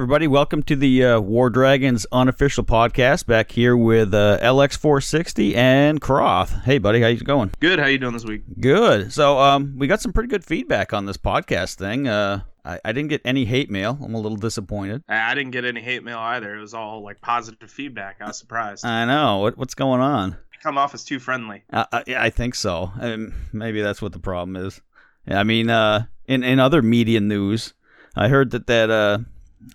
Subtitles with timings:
[0.00, 3.26] Everybody, welcome to the uh, War Dragons unofficial podcast.
[3.26, 6.64] Back here with uh, LX460 and Croth.
[6.64, 7.50] Hey, buddy, how you going?
[7.60, 7.78] Good.
[7.78, 8.44] How you doing this week?
[8.58, 9.12] Good.
[9.12, 12.08] So, um, we got some pretty good feedback on this podcast thing.
[12.08, 13.98] Uh, I, I didn't get any hate mail.
[14.02, 15.04] I'm a little disappointed.
[15.06, 16.56] I I didn't get any hate mail either.
[16.56, 18.22] It was all like positive feedback.
[18.22, 18.86] I was surprised.
[18.86, 19.40] I know.
[19.40, 20.30] What, what's going on?
[20.30, 21.62] You come off as too friendly.
[21.70, 22.90] Uh, yeah, I think so.
[22.98, 24.80] Um, maybe that's what the problem is.
[25.28, 27.74] I mean, uh, in in other media news,
[28.16, 29.18] I heard that that uh,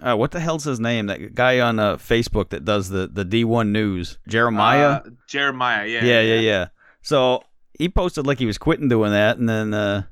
[0.01, 1.07] uh, what the hell's his name?
[1.07, 4.87] That guy on uh, Facebook that does the the D1 news, Jeremiah.
[4.87, 5.85] Uh, Jeremiah.
[5.85, 6.03] Yeah.
[6.03, 6.67] yeah, yeah, yeah.
[7.01, 7.43] So
[7.77, 10.03] he posted like he was quitting doing that, and then uh,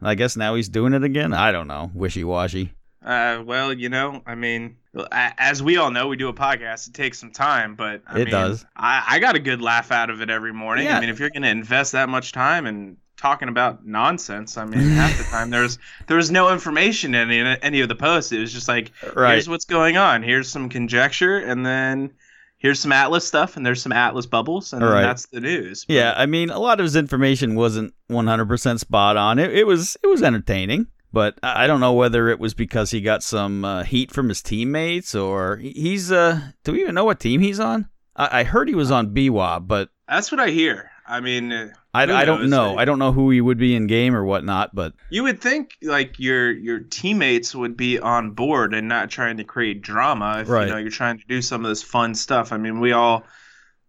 [0.00, 1.32] I guess now he's doing it again.
[1.32, 2.72] I don't know, wishy washy.
[3.04, 4.76] Uh, well, you know, I mean,
[5.10, 6.86] as we all know, we do a podcast.
[6.88, 8.64] It takes some time, but I It mean, does.
[8.76, 10.84] I, I got a good laugh out of it every morning.
[10.86, 10.98] Yeah.
[10.98, 14.64] I mean, if you're going to invest that much time and talking about nonsense, I
[14.64, 18.32] mean, half the time there's there was no information in any, any of the posts.
[18.32, 19.32] It was just like, Right.
[19.34, 20.22] here's what's going on.
[20.22, 22.10] Here's some conjecture, and then
[22.58, 25.02] here's some Atlas stuff, and there's some Atlas bubbles, and Right.
[25.02, 25.84] that's the news.
[25.84, 29.38] But- Yeah, I mean, a lot of his information wasn't 100% spot on.
[29.38, 33.00] It, it was it was entertaining, but I don't know whether it was because he
[33.00, 36.10] got some uh, heat from his teammates or he's.
[36.10, 37.88] uh Do we even know what team he's on?
[38.16, 40.90] I, I heard he was on BWAB, but That's what I hear.
[41.06, 42.50] I mean, uh, I, I don't knows?
[42.50, 42.78] know.
[42.78, 45.76] I don't know who he would be in game or whatnot, but you would think
[45.82, 50.48] like your your teammates would be on board and not trying to create drama if
[50.48, 50.66] Right.
[50.68, 52.50] you know you're trying to do some of this fun stuff.
[52.52, 53.24] I mean, we all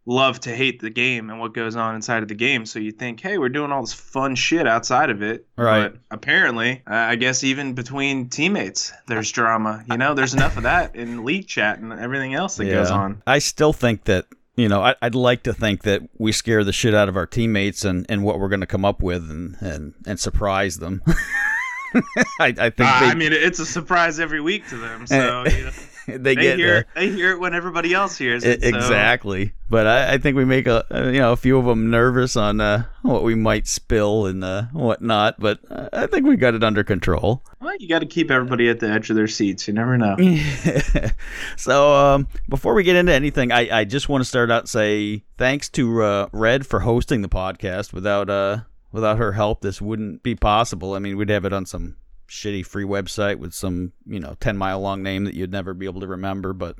[0.06, 2.66] love to hate the game and what goes on inside of the game.
[2.66, 5.48] So you think, hey, we're doing all this fun shit outside of it.
[5.56, 5.94] Right.
[5.94, 9.82] But apparently, uh, I guess even between teammates, there's drama.
[9.90, 13.22] You know, there's enough of that in league chat and everything else that goes on.
[13.26, 14.26] I still think that
[14.56, 17.26] you know I, I'd like to think that we scare the shit out of our
[17.26, 21.02] teammates and, and what we're going to come up with and, and, and surprise them.
[22.40, 25.06] I, I think Uh, they, I mean, it's a surprise every week to them.
[25.08, 25.72] So you know,
[26.08, 28.62] they they get hear it, they hear it when everybody else hears it.
[28.62, 31.66] so- exactly, but I, I think we make a uh, you know a few of
[31.66, 35.40] them nervous on uh, what we might spill and uh, whatnot.
[35.40, 37.44] But uh, I think we got it under control.
[37.62, 39.68] Well, you got to keep everybody at the edge of their seats.
[39.68, 40.18] You never know.
[41.58, 44.70] so um, before we get into anything, I, I just want to start out and
[44.70, 47.94] say thanks to uh, Red for hosting the podcast.
[47.94, 48.60] Without uh
[48.92, 50.94] without her help, this wouldn't be possible.
[50.94, 51.96] I mean, we'd have it on some
[52.28, 55.86] shitty free website with some you know ten mile long name that you'd never be
[55.86, 56.54] able to remember.
[56.54, 56.78] But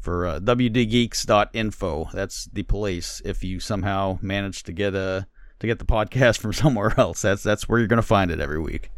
[0.00, 3.22] for uh, wdgeeks.info, that's the place.
[3.24, 5.26] If you somehow manage to get a
[5.60, 8.60] to get the podcast from somewhere else, that's that's where you're gonna find it every
[8.60, 8.90] week.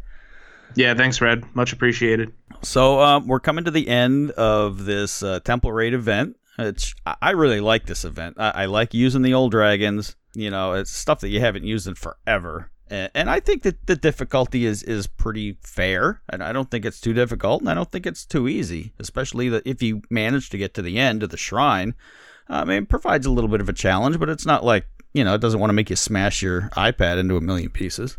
[0.75, 1.43] Yeah, thanks, Red.
[1.55, 2.33] Much appreciated.
[2.61, 6.37] So um, we're coming to the end of this uh, Temple Raid event.
[6.57, 8.37] It's I I really like this event.
[8.39, 10.15] I, I like using the old dragons.
[10.33, 13.95] You know, it's stuff that you haven't used in forever, and, I think that the
[13.95, 16.21] difficulty is is pretty fair.
[16.29, 18.93] And I don't think it's too difficult, and I don't think it's too easy.
[18.99, 21.95] Especially that if you manage to get to the end of the shrine,
[22.49, 25.23] I mean, it provides a little bit of a challenge, but it's not like you
[25.23, 28.17] know, it doesn't want to make you smash your iPad into a million pieces.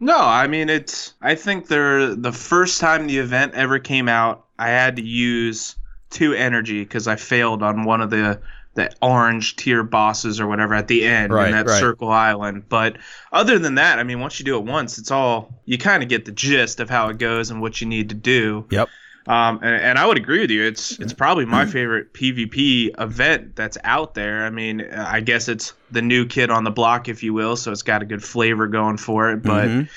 [0.00, 1.14] No, I mean it's.
[1.22, 5.76] I think there the first time the event ever came out, I had to use
[6.10, 8.40] two energy because I failed on one of the
[8.74, 11.78] the orange tier bosses or whatever at the end Right, in that right.
[11.78, 12.68] circle island.
[12.68, 12.98] But
[13.30, 16.08] other than that, I mean, once you do it once, it's all you kind of
[16.08, 18.66] get the gist of how it goes and what you need to do.
[18.70, 18.90] Yep.
[19.26, 20.64] Um, and, and I would agree with you.
[20.64, 24.44] It's it's probably my favorite PvP event that's out there.
[24.44, 27.54] I mean, I guess it's the new kid on the block, if you will.
[27.56, 29.44] So it's got a good flavor going for it.
[29.44, 29.88] But Mhm.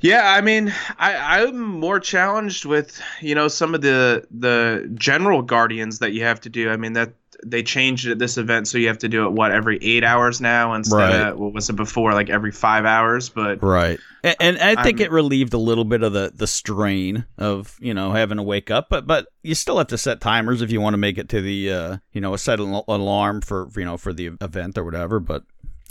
[0.00, 5.42] yeah, I mean, I, I'm more challenged with you know some of the the general
[5.42, 6.70] guardians that you have to do.
[6.70, 7.14] I mean that
[7.44, 10.04] they changed it at this event, so you have to do it what every eight
[10.04, 11.28] hours now instead Right.
[11.32, 13.28] of what was it before, like every five hours.
[13.28, 13.98] But Right.
[14.22, 17.76] And, and I think I'm- it relieved a little bit of the, the strain of,
[17.80, 20.70] you know, having to wake up, but but you still have to set timers if
[20.70, 23.84] you want to make it to the uh, you know, set an alarm for, you
[23.84, 25.42] know, for the event or whatever, but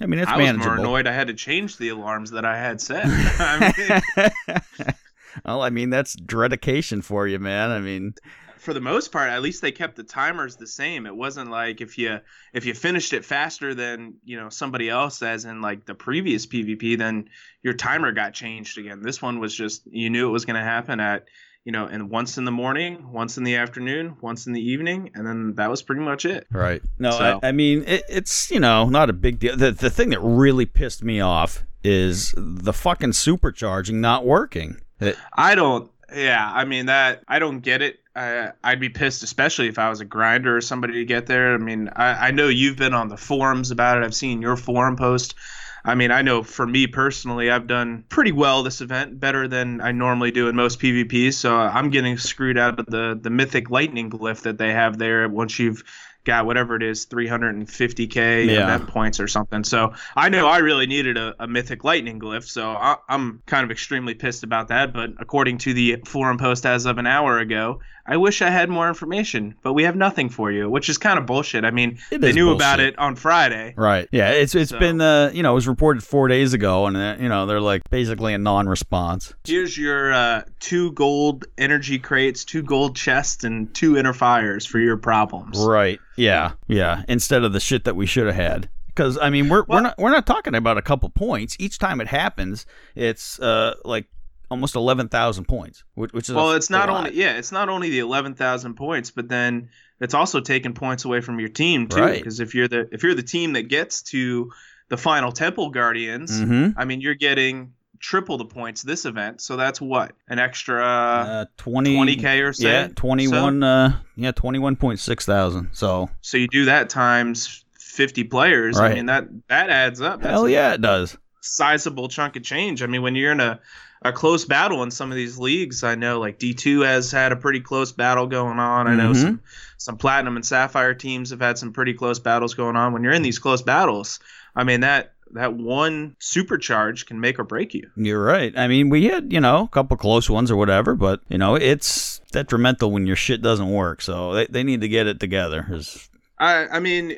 [0.02, 0.80] I mean, it's I was more manageable.
[0.80, 3.04] annoyed I had to change the alarms that I had set.
[3.40, 4.64] I mean,
[5.46, 7.70] well, I mean, that's dedication for you, man.
[7.72, 8.14] I mean,
[8.62, 11.06] for the most part, at least they kept the timers the same.
[11.06, 12.20] It wasn't like if you
[12.54, 16.46] if you finished it faster than you know somebody else, as in like the previous
[16.46, 17.30] PvP, then
[17.64, 19.02] your timer got changed again.
[19.02, 21.26] This one was just you knew it was going to happen at
[21.64, 25.12] you know, and once in the morning, once in the afternoon, once in the evening,
[25.14, 26.48] and then that was pretty much it.
[26.52, 26.82] Right.
[26.98, 29.58] No, So- I, I mean it, it's you know not a big deal.
[29.58, 34.82] The the thing that really pissed me off is the fucking supercharging not working.
[35.00, 35.90] It- I don't.
[36.14, 37.24] Yeah, I mean that.
[37.28, 38.00] I don't get it.
[38.16, 41.54] I, I'd be pissed, especially if I was a grinder or somebody to get there.
[41.54, 44.04] I mean, I, I know you've been on the forums about it.
[44.04, 45.36] I've seen your forum post
[45.84, 49.82] I mean, I know for me personally, I've done pretty well this event, better than
[49.82, 51.34] I normally do in most PvPs.
[51.34, 55.28] So I'm getting screwed out of the the mythic lightning glyph that they have there.
[55.28, 55.84] Once you've
[56.24, 58.64] got whatever it is 350k Yeah.
[58.64, 62.44] event points or something so i know i really needed a, a mythic lightning glyph
[62.44, 66.68] so I, i'm kind of extremely pissed about that but according to the forum post
[66.68, 70.30] as of an hour ago i wish i had more information but we have nothing
[70.30, 73.16] for you which is kind of bullshit i mean It they knew about it on
[73.16, 74.08] friday Right.
[74.12, 74.30] Yeah.
[74.32, 77.16] It's it's So- been uh you know it was reported four days ago and uh,
[77.20, 79.34] you know they're like basically a non-response.
[79.46, 84.80] here's your uh, two gold energy crates two gold chests and two inner fires for
[84.80, 86.00] your problems Right.
[86.18, 86.52] Yeah.
[86.68, 87.04] Yeah.
[87.08, 88.70] Instead of the shit that we should have had.
[88.88, 92.02] Because I mean we're we're not we're not talking about a couple points each time
[92.02, 92.66] it happens.
[92.96, 94.06] It's uh like
[94.52, 97.52] almost eleven thousand points, which, which is a- well it's not a only yeah it's
[97.52, 99.70] not only the 11,000 points but then
[100.00, 102.18] it's also taking points away from your team too Right.
[102.18, 104.52] because if you're the if you're the team that gets to
[104.90, 106.74] the final temple guardians Mhm.
[106.78, 111.46] i mean you're getting triple the points this event so that's what an extra Uh,
[111.58, 113.62] 20 20k or so Yeah, twenty one.
[113.64, 115.70] Uh, yeah, twenty one point six thousand.
[115.74, 118.92] So so you do that times 50 players Right.
[118.92, 121.16] i mean that that adds up that's hell yeah, it does.
[121.42, 123.60] sizable chunk of change i mean when you're in a
[124.04, 125.84] a close battle in some of these leagues.
[125.84, 128.88] I know like D2 has had a pretty close battle going on.
[128.88, 129.22] I know Mhm.
[129.22, 129.42] some
[129.78, 132.94] some platinum and sapphire teams have had some pretty close battles going on.
[132.94, 134.20] When you're in these close battles,
[134.56, 137.90] I mean that that one supercharge can make or break you.
[137.96, 138.54] You're right.
[138.58, 141.56] I mean, we had, you know, a couple close ones or whatever, but, you know,
[141.56, 144.02] it's detrimental when your shit doesn't work.
[144.02, 145.66] So they, they need to get it together.
[145.70, 147.16] 'cause- I I mean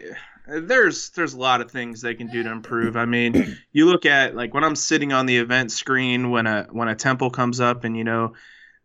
[0.48, 2.96] there's there's a lot of things they can do to improve.
[2.98, 6.68] I mean, you look at like when I'm sitting on the event screen when a
[6.72, 8.34] when a temple comes up and you know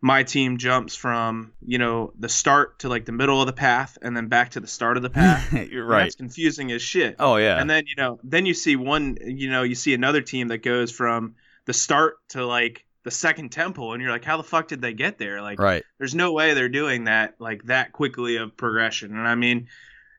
[0.01, 3.97] my team jumps from, you know, the start to like the middle of the path
[4.01, 5.51] and then back to the start of the path.
[5.51, 6.03] You're right.
[6.03, 7.17] That's confusing as shit.
[7.19, 7.59] Oh, yeah.
[7.59, 10.59] And then, you know, then you see one, you know, you see another team that
[10.59, 11.35] goes from
[11.65, 14.93] the start to like the second temple and you're like how the fuck did they
[14.93, 15.41] get there?
[15.41, 15.83] Like right.
[15.97, 19.17] there's no way they're doing that like that quickly of progression.
[19.17, 19.67] And I mean,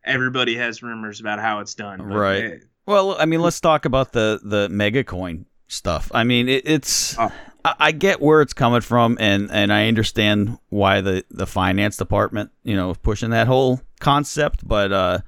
[0.05, 2.02] everybody has rumors about how it's done.
[2.02, 2.44] Right.
[2.44, 2.56] eh,
[2.87, 6.11] Well, I mean, let's talk about the, the mega coin stuff.
[6.14, 7.19] I mean, it, it's.
[7.19, 7.32] Oh.
[7.64, 11.97] I I get where it's coming from, and, and I understand why the, the finance
[11.99, 14.67] department, you know, pushing that whole concept.
[14.67, 15.19] But uh,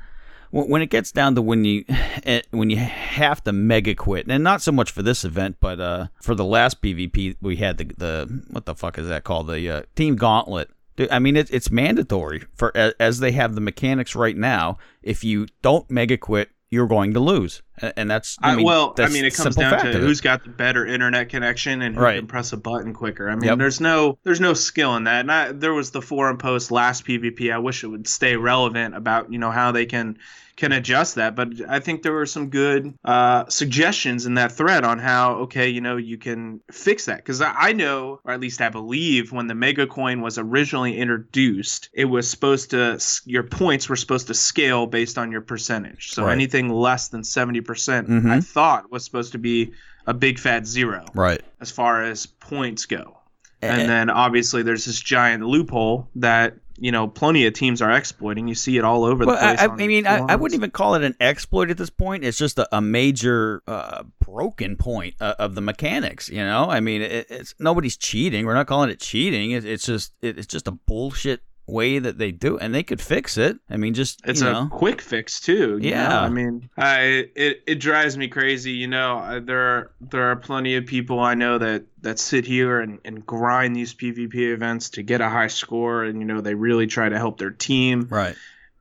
[0.50, 1.84] when when it gets down to when you
[2.24, 5.78] eh, when you have to mega quit, and not so much for this event, but
[5.78, 9.48] uh, for the last PvP we had the the what the fuck is that called
[9.48, 10.70] the uh, team gauntlet.
[11.10, 14.78] I mean, it's it's mandatory for as they have the mechanics right now.
[15.02, 17.62] If you don't mega quit, you're going to lose,
[17.96, 20.50] and that's I I, mean, well, I mean, it comes down to who's got the
[20.50, 22.18] better internet connection and who Right.
[22.18, 23.28] can press a button quicker.
[23.28, 23.58] I mean, Yep.
[23.58, 25.20] there's no there's no skill in that.
[25.20, 27.52] And I, there was the forum post last PvP.
[27.52, 30.18] I wish it would stay relevant about you know how they can
[30.54, 31.34] can adjust that.
[31.34, 35.68] But I think there were some good uh, suggestions in that thread on how okay
[35.68, 39.32] you know you can fix that because I, I know or at least I believe
[39.32, 44.26] when the Mega Coin was originally introduced, it was supposed to your points were supposed
[44.28, 46.10] to scale based on your percentage.
[46.12, 46.32] So Right.
[46.32, 48.30] anything less than seventy percent, Mhm.
[48.30, 49.72] I thought was supposed to be
[50.06, 51.40] a big fat zero right.
[51.60, 53.18] as far as points go.
[53.60, 57.92] And- And then obviously there's this giant loophole that you know plenty of teams are
[57.92, 58.48] exploiting.
[58.48, 59.60] You see it all over Well, the place.
[59.60, 62.24] I, I mean, I, I wouldn't even call it an exploit at this point.
[62.24, 66.28] It's just a, a major uh, broken point uh, of the mechanics.
[66.28, 68.46] You know, I mean, it, it's nobody's cheating.
[68.46, 69.52] We're not calling it cheating.
[69.52, 73.00] It, it's just it, it's just a bullshit way that they do, and they could
[73.00, 73.56] fix it.
[73.70, 75.78] I mean, just It's you a know, quick fix too.
[75.80, 76.08] you Yeah.
[76.08, 76.18] know?
[76.18, 77.00] I mean, I
[77.36, 78.72] it, it drives me crazy.
[78.72, 82.44] You know, I- there are there are plenty of people I know that that sit
[82.46, 86.40] here and, and grind these PvP events to get a high score, and you know
[86.40, 88.08] they really try to help their team.
[88.10, 88.34] right?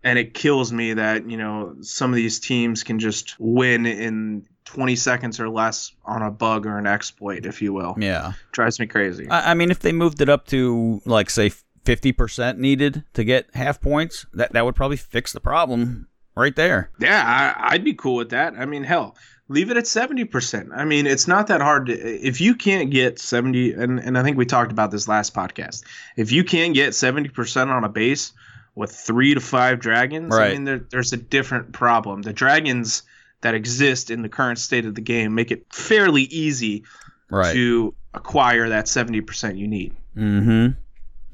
[0.04, 4.48] And it kills me that you know some of these teams can just win in
[4.66, 7.96] 20 seconds or less on a bug or an exploit, if you will.
[8.00, 8.34] Yeah.
[8.54, 9.28] Drives me crazy.
[9.30, 11.52] I, I mean, if they moved it up to like say
[11.84, 16.56] fifty percent needed to get half points, that that would probably fix the problem right
[16.56, 16.92] there.
[17.00, 17.24] Yeah,
[17.58, 18.54] I, I'd be cool with that.
[18.58, 19.16] I mean, hell,
[19.48, 20.70] leave it at seventy percent.
[20.76, 21.94] I mean, it's not that hard to.
[21.94, 25.84] If you can't get seventy, and and I think we talked about this last podcast.
[26.18, 28.34] If you can't get seventy percent on a base
[28.76, 30.52] with three to five dragons, Right.
[30.52, 32.22] I mean, there, there's a different problem.
[32.22, 33.04] The dragons
[33.42, 36.84] that exist in the current state of the game make it fairly easy
[37.30, 37.54] Right.
[37.54, 39.94] to acquire that seventy percent you need.
[40.16, 40.78] Mm-hmm.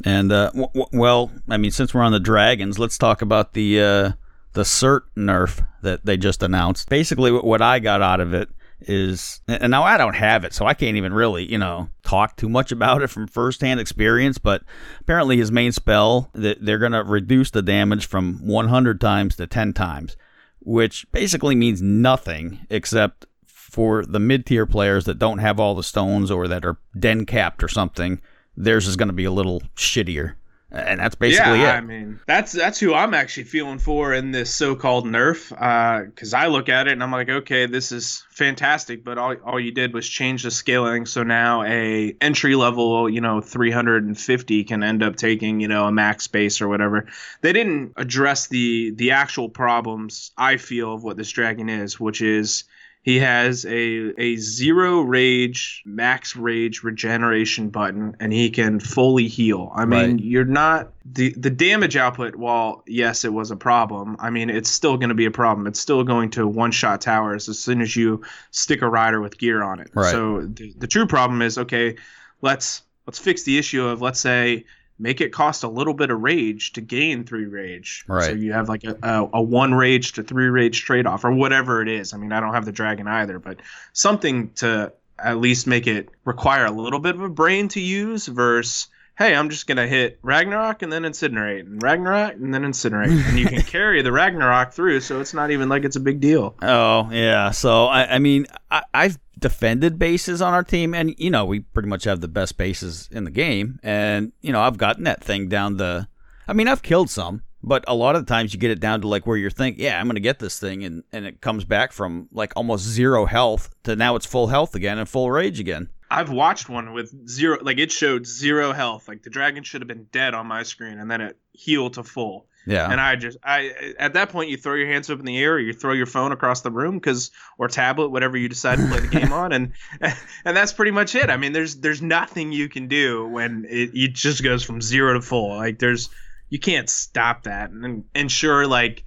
[0.05, 3.53] And uh, w- w- well, I mean, since we're on the dragons, let's talk about
[3.53, 4.11] the uh,
[4.53, 6.89] the cert nerf that they just announced.
[6.89, 8.49] Basically, what I got out of it
[8.81, 12.35] is, and now I don't have it, so I can't even really, you know, talk
[12.35, 14.37] too much about it from firsthand experience.
[14.37, 14.63] But
[15.01, 19.73] apparently, his main spell that they're gonna reduce the damage from 100 times to 10
[19.73, 20.15] times,
[20.59, 25.83] which basically means nothing except for the mid tier players that don't have all the
[25.83, 28.21] stones or that are den capped or something,
[28.57, 30.33] theirs is going to be a little shittier
[30.69, 31.77] and that's basically yeah, it.
[31.77, 35.49] I mean, that's that's who I'm actually feeling for in this so-called nerf.
[35.49, 39.35] Because uh, I look at it and I'm like, okay, this is fantastic, but all
[39.45, 44.63] all you did was change the scaling, so now a entry level, you know, 350
[44.65, 47.07] can end up taking, you know, a max space or whatever.
[47.41, 52.21] They didn't address the the actual problems I feel of what this dragon is, which
[52.21, 52.65] is
[53.07, 59.71] he has a a zero rage, max rage regeneration button, and he can fully heal.
[59.73, 60.19] I mean, right.
[60.19, 62.35] you're not the the damage output.
[62.35, 64.17] While yes, it was a problem.
[64.19, 65.67] I mean, it's still going to be a problem.
[65.67, 69.37] It's still going to one shot towers as soon as you stick a rider with
[69.37, 69.89] gear on it.
[69.93, 70.11] Right.
[70.11, 71.95] So the, the true problem is okay.
[72.41, 74.65] Let's let's fix the issue of let's say
[74.99, 78.03] make it cost a little bit of rage to gain three rage.
[78.07, 78.25] Right.
[78.25, 81.31] So you have like a, a, a one rage to three rage trade off or
[81.31, 82.13] whatever it is.
[82.13, 83.59] I mean, I don't have the dragon either, but
[83.93, 88.27] something to at least make it require a little bit of a brain to use
[88.27, 93.27] versus hey, I'm just gonna hit Ragnarok and then incinerate, and Ragnarok and then incinerate,
[93.29, 96.19] and you can carry the Ragnarok through, so it's not even like it's a big
[96.19, 96.55] deal.
[96.61, 101.29] Oh yeah, so I, I mean, I, I've defended bases on our team, and you
[101.29, 104.77] know we pretty much have the best bases in the game, and you know I've
[104.77, 106.07] gotten that thing down the.
[106.47, 109.01] I mean, I've killed some, but a lot of the times you get it down
[109.01, 111.41] to like where you're thinking, yeah, I'm going to get this thing, and, and it
[111.41, 115.29] comes back from like almost zero health to now it's full health again and full
[115.29, 115.89] rage again.
[116.09, 119.07] I've watched one with zero, like it showed zero health.
[119.07, 122.03] Like the dragon should have been dead on my screen, and then it healed to
[122.03, 122.47] full.
[122.65, 122.89] Yeah.
[122.91, 125.53] And I just, I at that point, you throw your hands up in the air,
[125.53, 128.87] or you throw your phone across the room, because or tablet, whatever you decide to
[128.87, 131.29] play the game on, and and that's pretty much it.
[131.29, 135.13] I mean, there's there's nothing you can do when it, it just goes from zero
[135.13, 135.55] to full.
[135.55, 136.09] Like there's,
[136.49, 139.03] you can't stop that, and and sure, like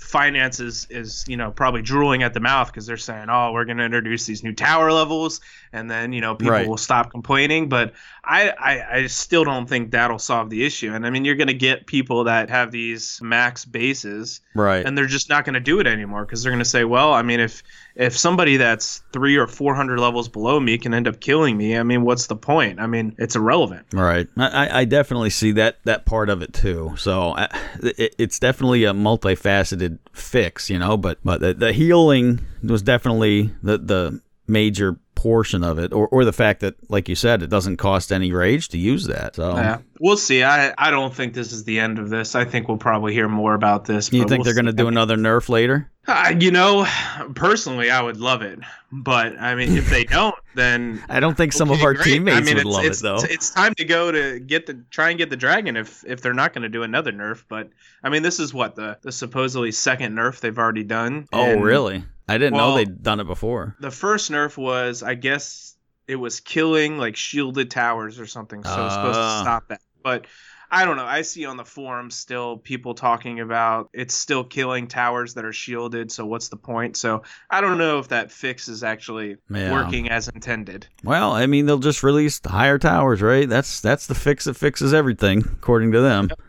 [0.00, 3.66] finance is, is you know probably drooling at the mouth because they're saying oh we're
[3.66, 5.40] going to introduce these new tower levels
[5.72, 6.66] and then you know people right.
[6.66, 7.68] will stop complaining.
[7.68, 7.92] But
[8.24, 10.92] I, I, I still don't think that'll solve the issue.
[10.92, 14.84] And i mean you're going to get people that have these max bases right.
[14.84, 17.12] and they're just not going to do it anymore because they're going to say well
[17.12, 17.62] i mean if
[17.94, 21.76] if somebody that's three or four hundred levels below me can end up killing me
[21.76, 22.80] i mean what's the point?
[22.80, 23.86] I mean it's irrelevant.
[23.92, 24.28] Right.
[24.36, 26.94] I, I definitely see that that part of it too.
[26.96, 27.34] So
[27.82, 33.50] it, it's definitely a multifaceted fix you know but but the, the healing was definitely
[33.62, 37.50] the the major portion of it, or, or the fact that, like you said, it
[37.50, 39.36] doesn't cost any rage to use that.
[39.36, 40.42] So yeah, we'll see.
[40.42, 42.34] I I don't think this is the end of this.
[42.34, 44.10] I think we'll probably hear more about this.
[44.10, 45.90] You think we'll they're going to do another nerf later?
[46.06, 46.86] Uh, you know,
[47.34, 48.60] personally, I would love it,
[48.90, 52.04] but I mean, if they don't, then I don't think some okay, of our great.
[52.04, 53.18] teammates I mean, would love it though.
[53.18, 56.32] It's time to go to get the try and get the dragon if if they're
[56.32, 57.44] not going to do another nerf.
[57.46, 57.68] But
[58.02, 61.28] I mean, this is what the the supposedly second nerf they've already done.
[61.30, 62.04] Oh, really?
[62.30, 63.76] I didn't well, know they'd done it before.
[63.80, 65.74] The first nerf was, I guess,
[66.06, 68.86] it was killing like shielded towers or something, so uh.
[68.86, 69.40] it's supposed to ah.
[69.42, 69.80] stop that.
[70.02, 70.26] But
[70.70, 71.04] I don't know.
[71.04, 75.52] I see on the forums still people talking about it's still killing towers that are
[75.52, 76.12] shielded.
[76.12, 76.96] So what's the point?
[76.96, 79.72] So I don't know if that fix is actually yeah.
[79.72, 80.86] working as intended.
[81.02, 83.48] Well, I mean, they'll just release higher towers, right?
[83.48, 86.28] That's that's the fix that fixes everything, according to them.
[86.28, 86.40] Yep.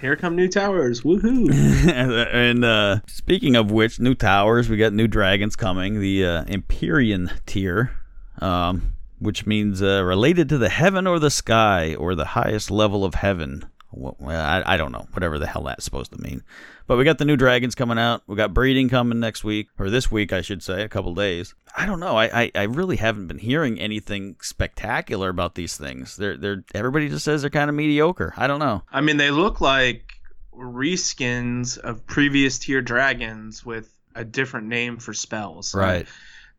[0.00, 1.02] Here come new towers.
[1.02, 1.48] Woohoo.
[2.32, 6.00] and uh, speaking of which, new towers, we got new dragons coming.
[6.00, 7.92] The uh, Empyrean tier,
[8.40, 13.04] um, which means uh, related to the heaven or the sky or the highest level
[13.04, 13.64] of heaven.
[13.96, 16.42] Well, I, I don't know, whatever the hell that's supposed to mean.
[16.86, 18.22] But we got the new dragons coming out.
[18.26, 21.54] We got breeding coming next week, or this week, I should say, a couple days.
[21.76, 22.16] I don't know.
[22.16, 26.16] I, I, I really haven't been hearing anything spectacular about these things.
[26.16, 28.32] They're they're everybody just says they're kind of mediocre.
[28.36, 28.82] I don't know.
[28.92, 30.20] I mean, they look like
[30.54, 35.74] reskins of previous tier dragons with a different name for spells.
[35.74, 36.06] Right.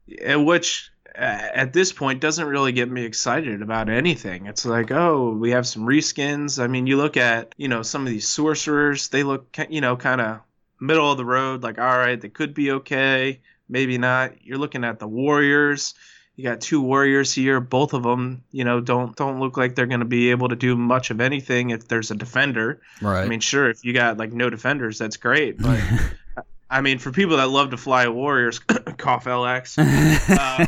[0.07, 4.45] Which at this point doesn't really get me excited about anything.
[4.45, 6.61] It's like, oh, we have some reskins.
[6.61, 9.97] I mean, you look at, you know, some of these sorcerers, they look, you know,
[9.97, 10.41] kind of
[10.79, 14.45] middle of the road, like, all right, they could be okay, maybe not.
[14.45, 15.95] You're looking at the warriors.
[16.35, 17.59] You got two warriors here.
[17.59, 20.55] Both of them, you know, don't don't look like they're going to be able to
[20.55, 22.79] do much of anything if there's a defender.
[23.01, 23.23] Right.
[23.23, 25.57] I mean, sure, if you got like no defenders, that's great.
[25.57, 25.81] But
[26.69, 28.59] I mean, for people that love to fly warriors,
[28.97, 29.77] cough LX,
[30.37, 30.66] uh,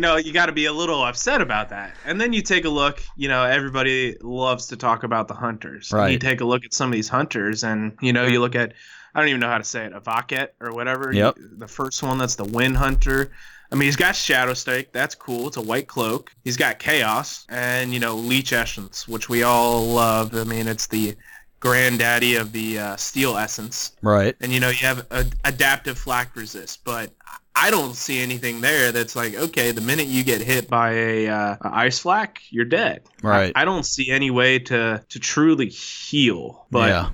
[0.00, 1.94] you know, you got to be a little upset about that.
[2.06, 5.92] And then you take a look, you know, everybody loves to talk about the hunters.
[5.92, 6.12] Right.
[6.12, 8.72] You take a look at some of these hunters, and, you know, you look at,
[9.14, 11.12] I don't even know how to say it, a Vaket or whatever.
[11.12, 11.36] Yep.
[11.58, 13.30] The first one, that's the Wind Hunter.
[13.70, 14.90] I mean, he's got Shadow Stake.
[14.90, 15.48] That's cool.
[15.48, 16.32] It's a white cloak.
[16.44, 20.34] He's got Chaos and, you know, Leech Essence, which we all love.
[20.34, 21.14] I mean, it's the
[21.60, 23.92] granddaddy of the uh, steel essence.
[24.00, 24.34] Right.
[24.40, 27.12] And you know, you have a, adaptive flak resist, but
[27.54, 31.28] I don't see anything there that's like, okay, the minute you get hit by a,
[31.28, 33.02] uh, a ice flak, you're dead.
[33.22, 33.52] Right.
[33.54, 36.66] I, I, don't see any way to to truly heal.
[36.70, 37.10] But yeah.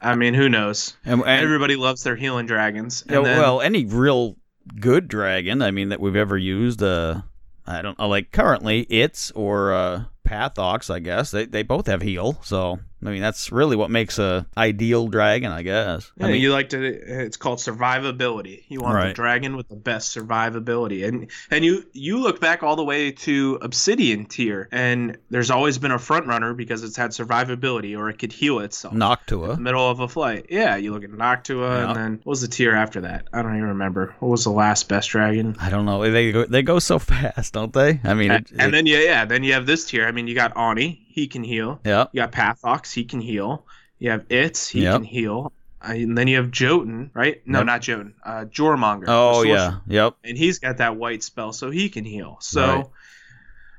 [0.00, 0.96] I mean, who knows?
[1.04, 3.04] And, and Everybody loves their healing dragons.
[3.08, 4.36] Yeah, then, well, any real
[4.80, 7.22] good dragon, I mean, that we've ever used, uh,
[7.66, 11.30] I don't know, like currently it's or uh, Pathox, I guess.
[11.30, 15.52] They they both have heal, so I mean, that's really what makes a ideal dragon,
[15.52, 16.10] I guess.
[16.16, 16.82] Yeah, I mean, you like to.
[16.82, 18.64] It's called survivability.
[18.68, 19.08] You want right.
[19.08, 23.12] the dragon with the best survivability, and and you you look back all the way
[23.12, 28.08] to Obsidian tier, and there's always been a front runner because it's had survivability or
[28.08, 28.94] it could heal itself.
[28.94, 29.58] Noctua.
[29.58, 30.46] middle of a flight.
[30.48, 31.88] Yeah, you look at Noctua, yeah.
[31.88, 33.28] and then what was the tier after that?
[33.32, 34.14] I don't even remember.
[34.20, 35.56] What was the last best dragon?
[35.60, 36.10] I don't know.
[36.10, 38.00] They go, they go so fast, don't they?
[38.02, 40.06] I mean, and, it, and then yeah, yeah, then you have this tier.
[40.06, 41.80] I mean, you got Oni he can heal.
[41.84, 42.06] Yeah.
[42.10, 43.64] You got Pathox, he can heal.
[44.00, 44.96] You have Itz, he yep.
[44.96, 45.52] can heal.
[45.80, 47.40] Uh, and then you have Jotun, right?
[47.46, 47.66] No, yep.
[47.66, 48.14] not Jotun.
[48.24, 49.04] Uh, Jormonger.
[49.06, 50.16] Oh yeah, yep.
[50.24, 52.38] And he's got that white spell, so he can heal.
[52.40, 52.86] So right.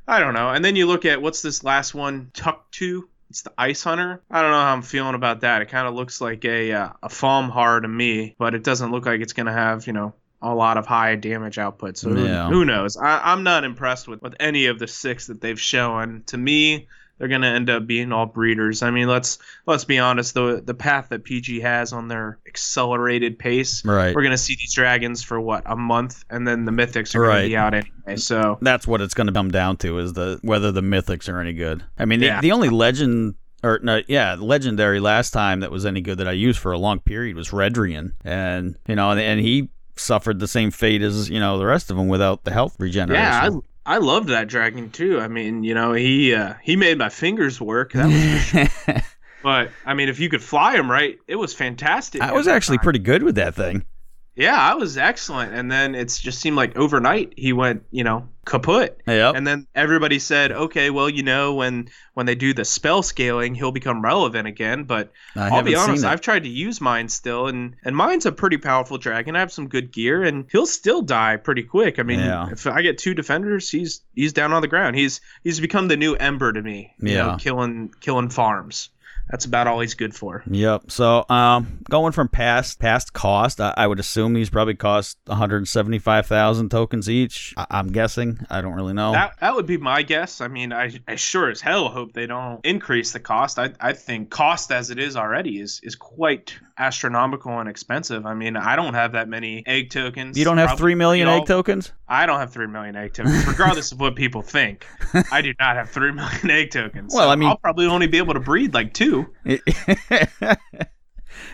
[0.07, 0.49] I don't know.
[0.49, 2.31] And then you look at what's this last one?
[2.33, 3.01] Tuck Tuktu.
[3.29, 4.21] It's the Ice Hunter.
[4.31, 5.61] I don't know how I'm feeling about that.
[5.61, 9.05] It kind of looks like a uh, a Falmhar to me, but it doesn't look
[9.05, 11.97] like it's gonna have you know a lot of high damage output.
[11.97, 12.47] So yeah.
[12.47, 12.95] who, who knows?
[12.95, 16.23] I, I'm not impressed with with any of the six that they've shown.
[16.27, 18.81] To me, they're going to end up being all breeders.
[18.83, 20.33] I mean, let's let's be honest.
[20.33, 24.13] The the path that PG has on their accelerated pace, right?
[24.13, 27.21] We're going to see these dragons for what a month, and then the mythics are
[27.21, 27.27] right.
[27.27, 28.17] going to be out anyway.
[28.17, 31.39] So that's what it's going to come down to is the whether the mythics are
[31.39, 31.83] any good.
[31.97, 32.41] I mean, the, yeah.
[32.41, 36.33] the only legend or no, yeah, legendary last time that was any good that I
[36.33, 40.47] used for a long period was Redrian, and you know, and, and he suffered the
[40.47, 43.53] same fate as you know the rest of them without the health regeneration.
[43.53, 45.19] Yeah, I loved that dragon too.
[45.19, 47.93] I mean, you know, he uh, he made my fingers work.
[47.93, 48.95] That was sure.
[49.43, 52.21] but I mean, if you could fly him right, it was fantastic.
[52.21, 52.83] I was actually time.
[52.83, 53.85] pretty good with that thing.
[54.35, 55.53] Yeah, I was excellent.
[55.53, 59.01] And then it just seemed like overnight he went, you know, kaput.
[59.07, 59.35] Yep.
[59.35, 63.55] And then everybody said, okay, well, you know, when when they do the spell scaling,
[63.55, 64.83] he'll become relevant again.
[64.83, 68.31] But I will be honest, I've tried to use mine still, and and mine's a
[68.31, 69.35] pretty powerful dragon.
[69.35, 71.97] I have some good gear, and he'll still die pretty quick.
[71.97, 72.49] I mean, yeah.
[72.51, 74.97] if I get two defenders, he's he's down on the ground.
[74.97, 76.93] He's he's become the new Ember to me.
[76.99, 77.25] You yeah.
[77.25, 78.89] know, killing killing farms
[79.29, 80.43] that's about all he's good for.
[80.49, 80.91] Yep.
[80.91, 86.69] So, um, going from past past cost, I, I would assume these probably cost 175,000
[86.69, 87.53] tokens each.
[87.57, 88.45] I, am guessing.
[88.49, 89.11] I don't really know.
[89.13, 90.41] That that would be my guess.
[90.41, 93.57] I mean, I, I sure as hell hope they don't increase the cost.
[93.59, 98.25] I, I think cost as it is already is is quite astronomical and expensive.
[98.25, 100.37] I mean, I don't have that many egg tokens.
[100.37, 101.91] You don't have three million egg tokens.
[102.07, 104.85] I don't have three million egg tokens, regardless of what people think.
[105.31, 107.13] I do not have three million egg tokens.
[107.13, 109.14] Well, so I mean, I'll probably only be able to breed like two.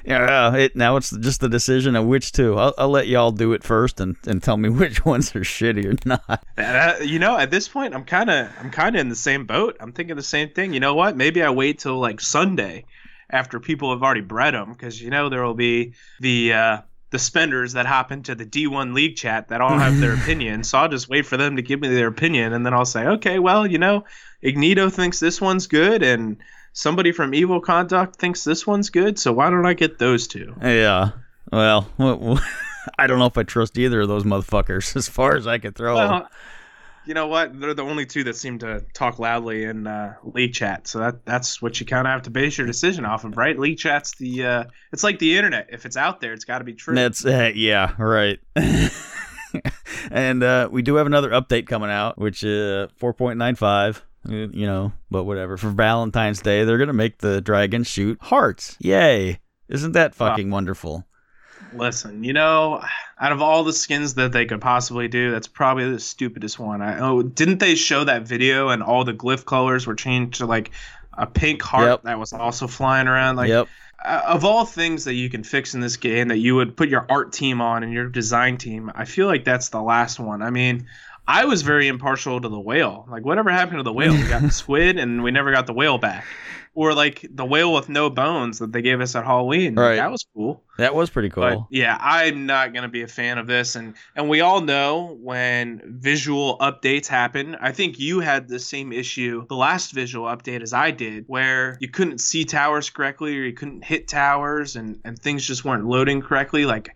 [0.05, 2.57] yeah, it, now it's just the decision of which two.
[2.57, 5.85] I'll, I'll, let y'all do it first and, and tell me which ones are shitty
[5.85, 6.43] or not.
[7.05, 9.77] You know, at this point, I'm kind of I'm kind of in the same boat.
[9.79, 10.73] I'm thinking the same thing.
[10.73, 11.15] You know what?
[11.15, 12.85] Maybe I wait till like Sunday
[13.29, 16.77] after people have already bred them because you know there will be the uh,
[17.11, 20.63] the spenders that hop into the D1 league chat that all have their opinion.
[20.63, 23.05] So I'll just wait for them to give me their opinion and then I'll say,
[23.05, 24.05] okay, well, you know,
[24.41, 26.37] Ignito thinks this one's good and
[26.73, 29.19] somebody from Evil Conduct thinks this one's good.
[29.19, 30.55] So why don't I get those two?
[30.61, 31.11] Yeah.
[31.51, 31.87] Well,
[32.97, 35.75] I don't know if I trust either of those motherfuckers as far as I could
[35.75, 36.27] throw well, them
[37.05, 37.59] you know what?
[37.59, 40.87] They're the only two that seem to talk loudly in uh, league chat.
[40.87, 43.57] So that that's what you kind of have to base your decision off of, right?
[43.57, 45.67] League chat's the uh, it's like the internet.
[45.71, 46.95] If it's out there, it's got to be true.
[46.95, 48.39] That's uh, yeah, right.
[50.11, 54.01] and uh, we do have another update coming out, which uh, 4.95.
[54.27, 55.57] Uh, you know, but whatever.
[55.57, 58.77] For Valentine's Day, they're gonna make the dragon shoot hearts.
[58.79, 59.39] Yay!
[59.67, 61.05] Isn't that fucking wonderful?
[61.73, 62.83] Listen, you know,
[63.19, 66.81] out of all the skins that they could possibly do, that's probably the stupidest one.
[66.81, 70.45] I oh, didn't they show that video and all the glyph colors were changed to
[70.45, 70.71] like
[71.17, 72.03] a pink heart yep.
[72.03, 73.37] that was also flying around?
[73.37, 73.67] Like, yep.
[74.03, 76.89] uh, of all things that you can fix in this game that you would put
[76.89, 80.41] your art team on and your design team, I feel like that's the last one.
[80.41, 80.87] I mean,
[81.27, 83.05] I was very impartial to the whale.
[83.09, 84.13] Like, whatever happened to the whale?
[84.13, 86.25] We got the squid and we never got the whale back
[86.73, 89.75] or like the whale with no bones that they gave us at Halloween.
[89.75, 89.95] Right.
[89.95, 90.63] That was cool.
[90.77, 91.43] That was pretty cool.
[91.43, 95.17] But yeah, I'm not gonna be a fan of this, and and we all know
[95.21, 97.55] when visual updates happen.
[97.55, 101.77] I think you had the same issue the last visual update as I did, where
[101.81, 105.85] you couldn't see towers correctly or you couldn't hit towers, and and things just weren't
[105.85, 106.65] loading correctly.
[106.65, 106.95] Like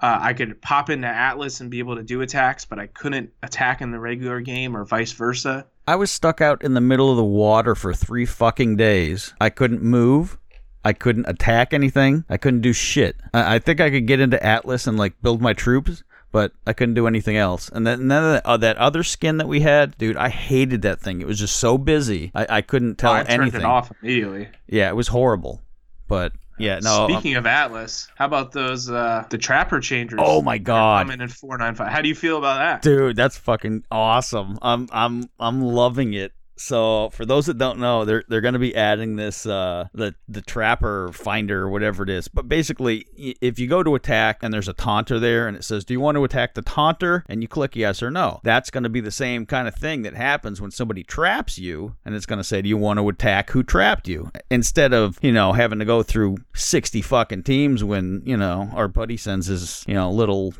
[0.00, 3.30] uh, I could pop into Atlas and be able to do attacks, but I couldn't
[3.42, 5.66] attack in the regular game or vice versa.
[5.86, 9.34] I was stuck out in the middle of the water for three fucking days.
[9.40, 10.38] I couldn't move.
[10.84, 12.24] I couldn't attack anything.
[12.28, 13.16] I couldn't do shit.
[13.32, 16.02] I, I think I could get into Atlas and like build my troops,
[16.32, 17.68] but I couldn't do anything else.
[17.72, 20.82] And then, and then that, uh, that other skin that we had, dude, I hated
[20.82, 21.20] that thing.
[21.20, 22.32] It was just so busy.
[22.34, 23.60] I, I couldn't tell Oh, I turned anything.
[23.60, 24.48] it off immediately.
[24.66, 25.62] Yeah, it was horrible.
[26.08, 27.04] But yeah, no.
[27.04, 30.20] um, Speaking of Atlas, how about those uh the Trapper changers?
[30.22, 31.06] oh my god.
[31.06, 31.90] coming in four nine five.
[31.92, 32.82] How do you feel about that?
[32.82, 34.58] Dude, that's fucking awesome.
[34.62, 36.32] I'm I'm I'm loving it.
[36.56, 40.14] So for those that don't know, they're they're going to be adding this uh the
[40.28, 42.28] the trapper finder or whatever it is.
[42.28, 45.84] But basically, if you go to attack and there's a taunter there and it says,
[45.84, 48.84] "Do you want to attack the taunter?" and you click yes or no, that's going
[48.84, 52.26] to be the same kind of thing that happens when somebody traps you, and it's
[52.26, 55.52] going to say, "Do you want to attack who trapped you?" Instead of you know
[55.52, 59.94] having to go through sixty fucking teams when you know our buddy sends his you
[59.94, 60.54] know little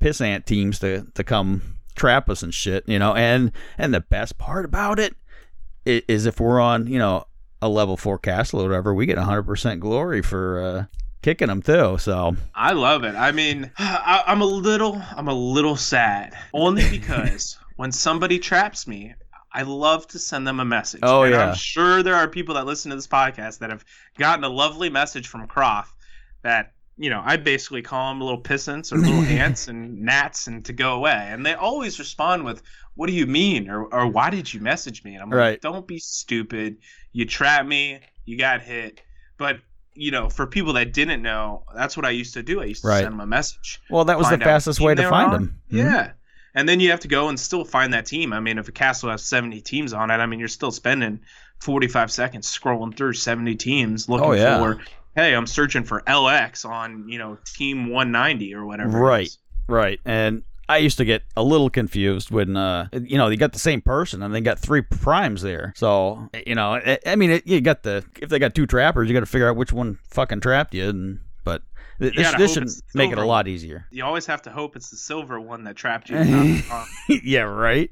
[0.00, 1.62] pissant teams to to come
[1.94, 3.14] trap us and shit, you know.
[3.14, 5.14] And and the best part about it
[6.08, 7.26] is if we're on, you know,
[7.62, 10.84] a level four castle or whatever, we get 100% glory for uh,
[11.22, 11.98] kicking them too.
[11.98, 13.14] So I love it.
[13.14, 18.86] I mean, I, I'm a little, I'm a little sad, only because when somebody traps
[18.86, 19.14] me,
[19.52, 21.00] I love to send them a message.
[21.02, 21.48] Oh, and yeah.
[21.48, 23.84] I'm sure there are people that listen to this podcast that have
[24.16, 25.92] gotten a lovely message from Croth
[26.42, 30.64] that you know I basically call them little pissants or little ants and gnats and
[30.66, 32.62] to go away, and they always respond with,
[33.00, 35.52] "What do you mean?" or "or Why did you message me?" And I'm Right.
[35.52, 36.76] like, "Don't be stupid.
[37.12, 37.98] You trapped me.
[38.26, 39.00] You got hit."
[39.38, 39.60] But
[39.94, 42.60] you know, for people that didn't know, that's what I used to do.
[42.60, 42.98] I used to Right.
[43.00, 43.80] send them a message.
[43.90, 45.32] well, that was the find out what fastest way to find on.
[45.32, 45.60] them.
[45.70, 45.76] Hmm?
[45.78, 46.10] Yeah.
[46.54, 48.32] And then you have to go and still find that team.
[48.32, 51.20] I mean, if a castle has 70 teams on it, I mean, you're still spending
[51.60, 54.58] 45 seconds scrolling through 70 teams oh, looking Oh, yeah.
[54.58, 54.78] for,
[55.16, 58.98] hey, I'm searching for LX on, you know, team 190 or whatever.
[58.98, 59.30] Right.
[59.68, 60.00] Right.
[60.04, 63.58] And I used to get a little confused when, uh, you know, you got the
[63.58, 65.72] same person and they got three primes there.
[65.74, 69.08] So, you know, I, I mean, it, you got the, if they got two trappers,
[69.08, 70.88] you got to figure out which one fucking trapped you.
[70.88, 71.62] And, but
[71.98, 73.86] this, this should make it a lot easier.
[73.90, 76.18] You always have to hope it's the silver one that trapped you.
[77.08, 77.90] yeah, right.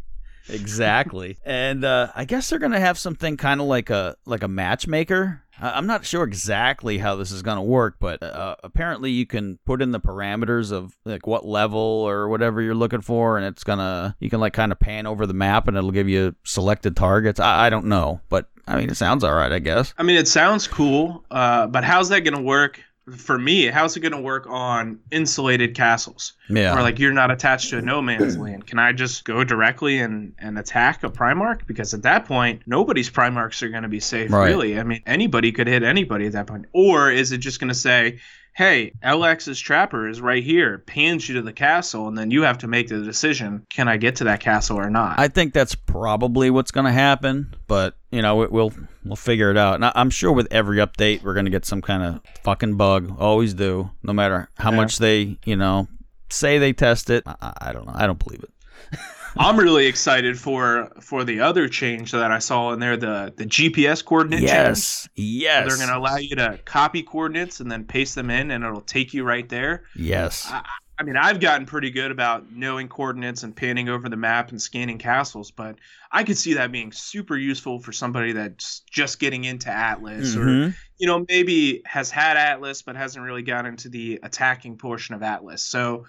[0.49, 1.37] Exactly.
[1.45, 5.43] and uh, I guess they're gonna have something kind of like a like a matchmaker.
[5.61, 9.59] I- I'm not sure exactly how this is gonna work, but uh, apparently you can
[9.67, 13.65] put in the parameters of like what level or whatever you're looking for, and it's
[13.65, 16.97] gonna you can like kind of pan over the map and it'll give you selected
[16.97, 17.41] targets.
[17.41, 19.95] I, I don't know, but I mean it sounds all right, I guess.
[19.99, 22.83] I mean, it sounds cool, uh, but how's that going to work?
[23.17, 26.35] For me, how's it going to work on insulated castles?
[26.49, 26.77] Yeah.
[26.77, 28.67] Or like you're not attached to a no man's land.
[28.67, 31.67] Can I just go directly and, and attack a Primarch?
[31.67, 34.47] Because at that point, nobody's Primarchs are going to be safe, Right.
[34.49, 34.79] really.
[34.79, 36.67] I mean, anybody could hit anybody at that point.
[36.73, 38.19] Or is it just going to say,
[38.55, 42.59] hey, LX's trapper is right here, pans you to the castle, and then you have
[42.59, 45.19] to make the decision can I get to that castle or not?
[45.19, 48.73] I think that's probably what's going to happen, but you know we- we'll
[49.05, 49.75] we'll figure it out.
[49.77, 52.77] And I- I'm sure with every update we're going to get some kind of fucking
[52.77, 53.15] bug.
[53.19, 54.77] Always do, no matter how Yeah.
[54.77, 55.87] much they you know
[56.31, 57.23] say they test it.
[57.27, 57.93] I, I don't know.
[57.95, 58.51] I don't believe it.
[59.39, 63.45] I'm really excited for for the other change that I saw in there, the the
[63.45, 64.51] GPS coordinate change.
[64.51, 65.69] Yes, yes.
[65.69, 68.81] They're going to allow you to copy coordinates and then paste them in, and it'll
[68.81, 69.85] take you right there.
[69.95, 70.49] Yes.
[70.51, 70.63] I,
[71.01, 74.61] I mean, I've gotten pretty good about knowing coordinates and panning over the map and
[74.61, 75.77] scanning castles, but
[76.11, 80.47] I could see that being super useful for somebody that's just getting into Atlas or,
[80.47, 80.75] Mhm.
[80.99, 85.23] you know, maybe has had Atlas but hasn't really got into the attacking portion of
[85.23, 85.63] Atlas.
[85.63, 86.07] So,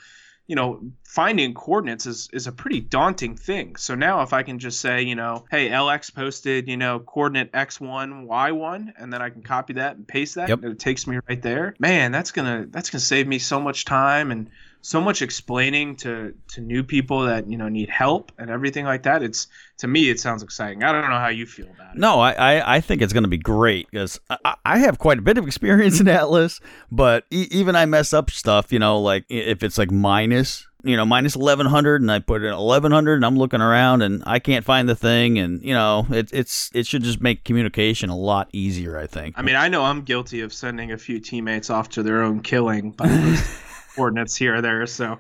[0.50, 3.76] you know, finding coordinates is, is a pretty daunting thing.
[3.76, 7.52] So now if I can just say, you know, hey, LX posted, you know, coordinate
[7.52, 10.64] X1, Y1, and then I can copy that and paste that, Yep.
[10.64, 11.76] and it takes me right there.
[11.78, 14.50] Man, that's gonna that's gonna save me so much time and
[14.82, 19.04] so much explaining to to new people that you know need help and everything like
[19.04, 19.22] that.
[19.22, 19.48] It's
[19.80, 20.84] to me, it sounds exciting.
[20.84, 22.00] I don't know how you feel about it.
[22.00, 25.18] No, I, I, I think it's going to be great because I, I have quite
[25.18, 26.60] a bit of experience in Atlas,
[26.92, 30.98] but e- even I mess up stuff, you know, like if it's like minus, you
[30.98, 34.65] know, minus 1100 and I put in 1100 and I'm looking around and I can't
[34.65, 38.50] find the thing and, you know, it, it's, it should just make communication a lot
[38.52, 39.36] easier, I think.
[39.38, 42.42] I mean, I know I'm guilty of sending a few teammates off to their own
[42.42, 43.42] killing by those
[43.95, 44.86] coordinates here or there.
[44.86, 45.19] So,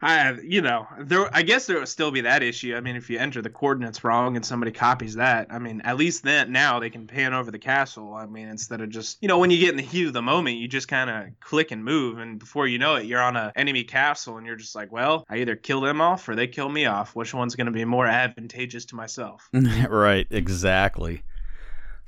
[0.00, 1.28] I, you know, there.
[1.34, 2.76] I guess there would still be that issue.
[2.76, 5.96] I mean, if you enter the coordinates wrong and somebody copies that, I mean, at
[5.96, 8.14] least then now they can pan over the castle.
[8.14, 10.22] I mean, instead of just, you know, when you get in the heat of the
[10.22, 13.36] moment, you just kind of click and move, and before you know it, you're on
[13.36, 16.46] a enemy castle, and you're just like, well, I either kill them off or they
[16.46, 17.16] kill me off.
[17.16, 19.48] Which one's going to be more advantageous to myself?
[19.52, 21.24] right, exactly.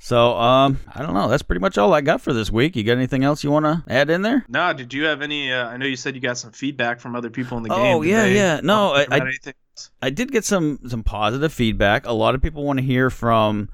[0.03, 1.27] So, um, I don't know.
[1.29, 2.75] That's pretty much all I got for this week.
[2.75, 4.43] You got anything else you want to add in there?
[4.49, 5.51] No, did you have any?
[5.53, 7.75] Uh, I know you said you got some feedback from other people in the Oh,
[7.77, 7.95] game.
[7.97, 8.59] Oh yeah, yeah.
[8.63, 9.53] No, I- I-
[10.01, 12.05] I did get some some positive feedback.
[12.07, 13.69] A lot of people want to hear from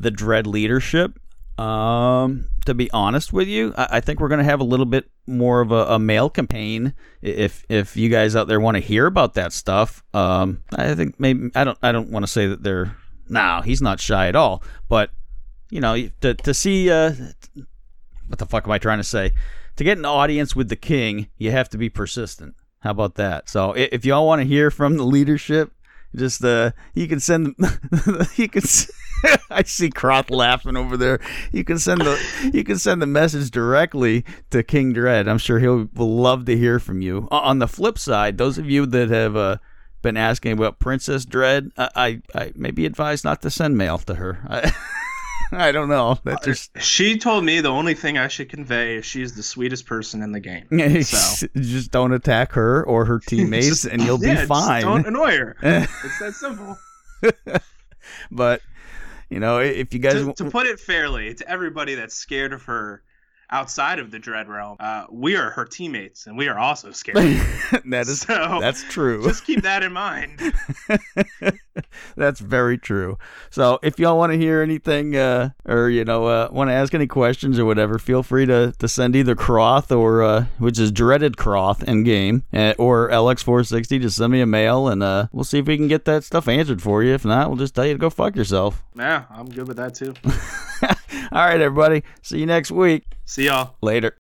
[0.00, 1.18] the Dread leadership.
[1.58, 4.86] Um, to be honest with you, I, I think we're going to have a little
[4.86, 6.92] bit more of a, a mail campaign.
[7.22, 11.18] If if you guys out there want to hear about that stuff, um, I think
[11.18, 12.96] maybe I don't I don't want to say that they're
[13.28, 14.62] no, he's not shy at all.
[14.88, 15.10] But
[15.70, 17.12] you know, to to see uh,
[18.28, 19.32] what the fuck am I trying to say?
[19.76, 22.56] To get an audience with the king, you have to be persistent.
[22.80, 23.48] How about that?
[23.48, 25.72] So if y'all want to hear from the leadership,
[26.14, 27.54] just uh, you can send
[28.36, 28.62] you can.
[29.50, 31.18] I see Croth laughing over there.
[31.50, 35.26] You can send the you can send the message directly to King Dread.
[35.26, 37.26] I'm sure he'll will love to hear from you.
[37.30, 39.56] On the flip side, those of you that have uh,
[40.02, 44.14] been asking about Princess Dread, I, I, I maybe advise not to send mail to
[44.14, 44.38] her.
[44.48, 44.72] I,
[45.52, 46.18] I don't know.
[46.24, 49.42] That uh, just She told me the only thing I should convey is she's the
[49.42, 50.66] sweetest person in the game.
[51.04, 54.82] So just don't attack her or her teammates, Just- and you'll yeah, be just fine.
[54.82, 55.56] Don't annoy her.
[55.62, 56.76] it's that simple.
[58.30, 58.60] but
[59.30, 62.62] you know, if you guys to, to put it fairly to everybody that's scared of
[62.64, 63.02] her
[63.50, 67.16] outside of the dread realm uh, we are her teammates and we are also scared
[67.86, 69.22] that is so that's true.
[69.24, 70.40] just keep that in mind
[72.16, 73.18] That's very true.
[73.50, 76.94] So if y'all want to hear anything, uh, or you know, uh, want to ask
[76.94, 80.90] any questions or whatever, feel free to, to send either Croth or uh, which is
[80.90, 84.00] dreaded Croth in game, uh, or LX460.
[84.02, 86.48] Just send me a mail, and uh, we'll see if we can get that stuff
[86.48, 87.14] answered for you.
[87.14, 88.82] If not, we'll just tell you to go fuck yourself.
[88.96, 90.14] yeah i'm good with that too
[91.30, 92.04] All right, everybody.
[92.22, 93.04] See you next week.
[93.24, 94.16] see y'all Later.